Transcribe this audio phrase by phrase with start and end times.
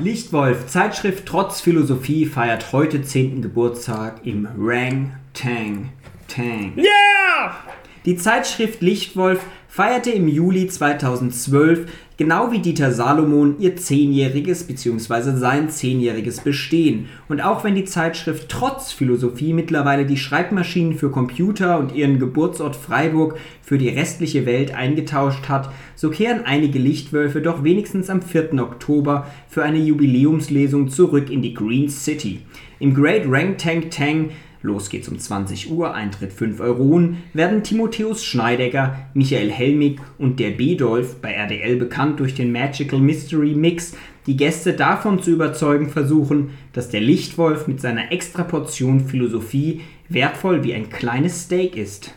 [0.00, 3.42] Lichtwolf, Zeitschrift Trotz Philosophie feiert heute 10.
[3.42, 5.90] Geburtstag im Rang Tang
[6.28, 6.74] Tang.
[6.76, 7.56] Yeah!
[8.04, 9.40] Die Zeitschrift Lichtwolf
[9.78, 11.86] feierte im Juli 2012
[12.16, 15.36] genau wie Dieter Salomon ihr zehnjähriges bzw.
[15.36, 17.06] sein zehnjähriges Bestehen.
[17.28, 22.74] Und auch wenn die Zeitschrift trotz Philosophie mittlerweile die Schreibmaschinen für Computer und ihren Geburtsort
[22.74, 28.54] Freiburg für die restliche Welt eingetauscht hat, so kehren einige Lichtwölfe doch wenigstens am 4.
[28.54, 32.40] Oktober für eine Jubiläumslesung zurück in die Green City.
[32.80, 38.24] Im Great Rank Tank Tang Los geht's um 20 Uhr, Eintritt 5 Euronen, werden Timotheus
[38.24, 43.94] Schneidecker, Michael Helmig und der B-Dolph, bei RDL bekannt durch den Magical Mystery Mix,
[44.26, 50.74] die Gäste davon zu überzeugen versuchen, dass der Lichtwolf mit seiner Extraportion Philosophie wertvoll wie
[50.74, 52.12] ein kleines Steak ist.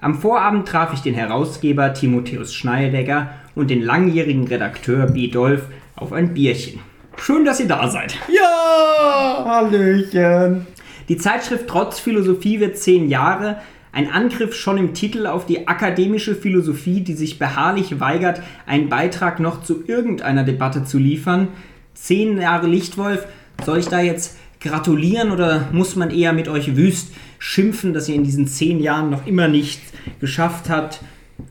[0.00, 5.28] Am Vorabend traf ich den Herausgeber Timotheus Schneidecker und den langjährigen Redakteur B.
[5.28, 5.64] Dolph
[5.94, 6.80] auf ein Bierchen.
[7.16, 8.16] Schön, dass ihr da seid.
[8.28, 9.44] Ja!
[9.44, 10.66] Hallöchen!
[11.08, 13.58] Die Zeitschrift Trotz Philosophie wird zehn Jahre.
[13.92, 19.38] Ein Angriff schon im Titel auf die akademische Philosophie, die sich beharrlich weigert, einen Beitrag
[19.38, 21.48] noch zu irgendeiner Debatte zu liefern.
[21.94, 23.26] Zehn Jahre Lichtwolf.
[23.64, 28.14] Soll ich da jetzt gratulieren oder muss man eher mit euch wüst schimpfen, dass ihr
[28.14, 29.82] in diesen zehn Jahren noch immer nicht
[30.20, 31.00] geschafft habt,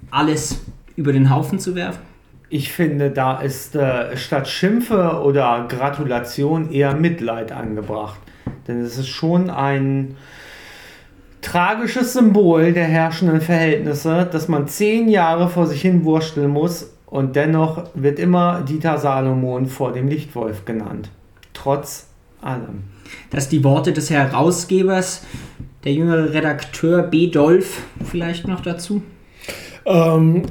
[0.10, 0.62] alles
[0.96, 2.00] über den Haufen zu werfen?
[2.50, 8.20] Ich finde, da ist äh, statt Schimpfe oder Gratulation eher Mitleid angebracht.
[8.68, 10.16] Denn es ist schon ein
[11.42, 17.36] tragisches Symbol der herrschenden Verhältnisse, dass man zehn Jahre vor sich hin wursteln muss und
[17.36, 21.10] dennoch wird immer Dieter Salomon vor dem Lichtwolf genannt.
[21.54, 22.08] Trotz
[22.42, 22.84] allem.
[23.30, 25.26] Dass die Worte des Herausgebers,
[25.84, 27.28] der jüngere Redakteur B.
[27.28, 29.02] Dolph, vielleicht noch dazu?
[29.86, 30.44] Ähm,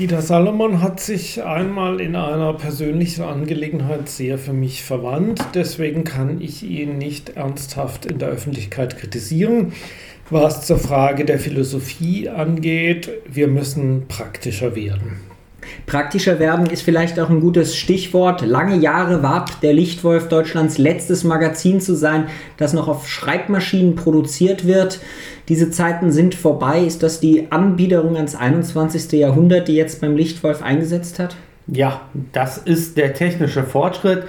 [0.00, 5.44] Dieter Salomon hat sich einmal in einer persönlichen Angelegenheit sehr für mich verwandt.
[5.52, 9.74] Deswegen kann ich ihn nicht ernsthaft in der Öffentlichkeit kritisieren.
[10.30, 15.20] Was zur Frage der Philosophie angeht, wir müssen praktischer werden.
[15.86, 18.42] Praktischer werden ist vielleicht auch ein gutes Stichwort.
[18.42, 24.66] Lange Jahre warb der Lichtwolf Deutschlands letztes Magazin zu sein, das noch auf Schreibmaschinen produziert
[24.66, 25.00] wird.
[25.48, 26.80] Diese Zeiten sind vorbei.
[26.80, 29.12] Ist das die Anbiederung ans 21.
[29.12, 31.36] Jahrhundert, die jetzt beim Lichtwolf eingesetzt hat?
[31.66, 34.24] Ja, das ist der technische Fortschritt.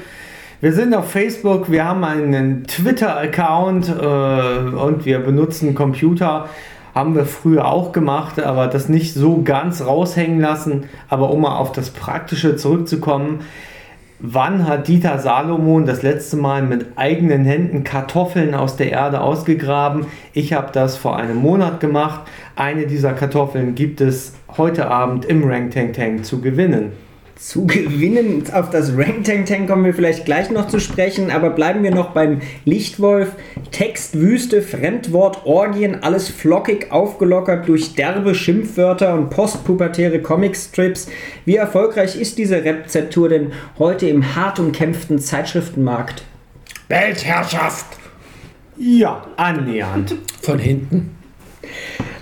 [0.61, 6.49] Wir sind auf Facebook, wir haben einen Twitter-Account äh, und wir benutzen Computer.
[6.93, 10.85] Haben wir früher auch gemacht, aber das nicht so ganz raushängen lassen.
[11.09, 13.41] Aber um mal auf das Praktische zurückzukommen,
[14.19, 20.05] wann hat Dieter Salomon das letzte Mal mit eigenen Händen Kartoffeln aus der Erde ausgegraben?
[20.33, 22.21] Ich habe das vor einem Monat gemacht.
[22.55, 26.91] Eine dieser Kartoffeln gibt es heute Abend im Rank Tank Tank zu gewinnen
[27.41, 28.43] zu gewinnen.
[28.53, 31.91] Auf das Rank Tank Tank kommen wir vielleicht gleich noch zu sprechen, aber bleiben wir
[31.91, 33.33] noch beim Lichtwolf.
[33.71, 41.09] Textwüste, Fremdwort, Orgien, alles flockig aufgelockert durch derbe Schimpfwörter und postpubertäre Comicstrips.
[41.45, 46.23] Wie erfolgreich ist diese Rezeptur denn heute im hart umkämpften Zeitschriftenmarkt?
[46.87, 47.85] Weltherrschaft!
[48.77, 50.15] Ja, annähernd.
[50.41, 51.11] Von hinten.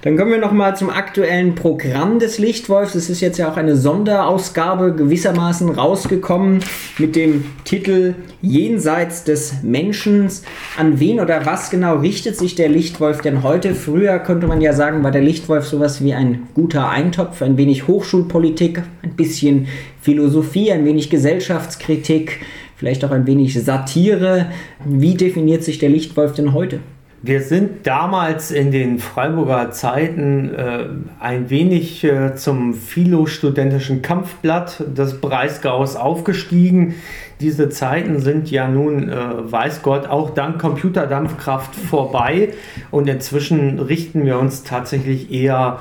[0.01, 2.95] Dann kommen wir nochmal zum aktuellen Programm des Lichtwolfs.
[2.95, 6.59] Es ist jetzt ja auch eine Sonderausgabe gewissermaßen rausgekommen
[6.97, 10.29] mit dem Titel Jenseits des Menschen.
[10.77, 13.75] An wen oder was genau richtet sich der Lichtwolf denn heute?
[13.75, 17.87] Früher könnte man ja sagen, war der Lichtwolf sowas wie ein guter Eintopf, ein wenig
[17.87, 19.67] Hochschulpolitik, ein bisschen
[20.01, 22.39] Philosophie, ein wenig Gesellschaftskritik,
[22.77, 24.45] vielleicht auch ein wenig Satire.
[24.85, 26.79] Wie definiert sich der Lichtwolf denn heute?
[27.21, 30.85] Wir sind damals in den Freiburger Zeiten äh,
[31.19, 36.95] ein wenig äh, zum Philo-studentischen Kampfblatt des Breisgaus aufgestiegen.
[37.41, 42.53] Diese Zeiten sind ja nun, äh, weiß Gott, auch dank Computerdampfkraft vorbei
[42.89, 45.79] und inzwischen richten wir uns tatsächlich eher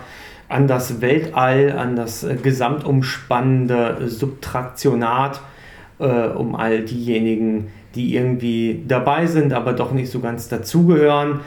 [0.49, 5.41] an das Weltall, an das äh, gesamtumspannende Subtraktionat,
[6.01, 11.41] äh, um all diejenigen, die irgendwie dabei sind, aber doch nicht so ganz dazugehören.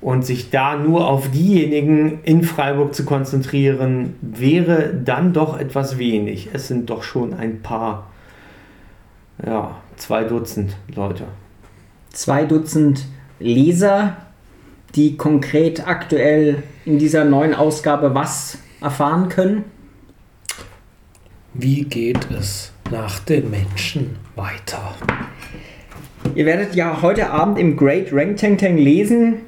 [0.00, 6.48] Und sich da nur auf diejenigen in Freiburg zu konzentrieren, wäre dann doch etwas wenig.
[6.54, 8.06] Es sind doch schon ein paar,
[9.44, 11.24] ja, zwei Dutzend Leute.
[12.12, 13.04] Zwei Dutzend
[13.40, 14.16] Leser,
[14.94, 19.64] die konkret aktuell in dieser neuen Ausgabe was erfahren können?
[21.54, 24.94] Wie geht es nach den Menschen weiter?
[26.34, 29.40] Ihr werdet ja heute Abend im Great Rank Tank Tank lesen.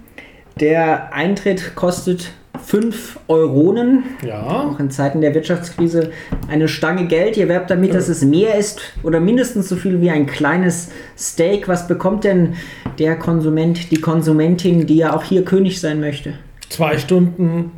[0.59, 2.33] Der Eintritt kostet
[2.65, 4.05] 5 Euronen.
[4.27, 4.43] Ja.
[4.43, 6.11] Auch in Zeiten der Wirtschaftskrise
[6.49, 7.37] eine Stange Geld.
[7.37, 11.69] Ihr werbt damit, dass es mehr ist oder mindestens so viel wie ein kleines Steak.
[11.69, 12.55] Was bekommt denn
[12.99, 16.35] der Konsument, die Konsumentin, die ja auch hier König sein möchte?
[16.69, 17.71] Zwei Stunden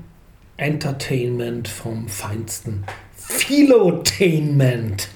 [0.57, 2.85] Entertainment vom Feinsten.
[3.17, 5.09] Philotainment.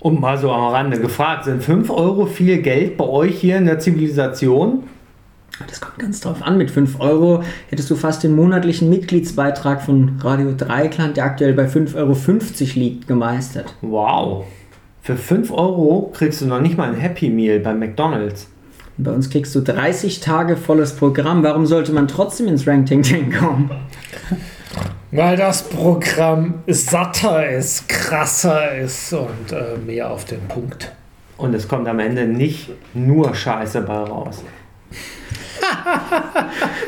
[0.00, 3.66] Und mal so am Rande gefragt, sind 5 Euro viel Geld bei euch hier in
[3.66, 4.84] der Zivilisation?
[5.68, 6.56] Das kommt ganz drauf an.
[6.56, 11.66] Mit 5 Euro hättest du fast den monatlichen Mitgliedsbeitrag von Radio Dreikland, der aktuell bei
[11.66, 12.16] 5,50 Euro
[12.74, 13.74] liegt, gemeistert.
[13.82, 14.46] Wow.
[15.02, 18.48] Für 5 Euro kriegst du noch nicht mal ein Happy Meal bei McDonalds.
[18.96, 21.42] Bei uns kriegst du 30 Tage volles Programm.
[21.42, 23.70] Warum sollte man trotzdem ins Ranking Tank kommen?
[25.12, 30.92] Weil das Programm satter ist, krasser ist und äh, mehr auf den Punkt.
[31.36, 34.44] Und es kommt am Ende nicht nur Scheiße bei raus.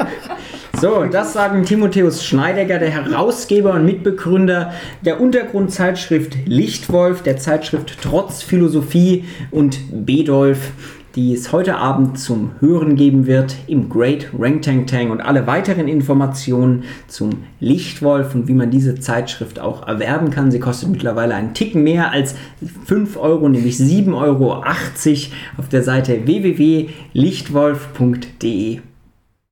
[0.80, 4.72] So, das sagen Timotheus Schneidegger, der Herausgeber und Mitbegründer
[5.02, 10.72] der Untergrundzeitschrift Lichtwolf, der Zeitschrift Trotz Philosophie und Bedolf,
[11.14, 15.46] die es heute Abend zum Hören geben wird im Great Rank Tank Tank und alle
[15.46, 17.30] weiteren Informationen zum
[17.60, 20.50] Lichtwolf und wie man diese Zeitschrift auch erwerben kann.
[20.50, 22.34] Sie kostet mittlerweile einen Ticken mehr als
[22.86, 24.64] 5 Euro, nämlich 7,80 Euro
[25.58, 28.80] auf der Seite www.lichtwolf.de.